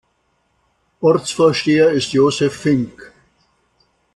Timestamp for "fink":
2.55-3.13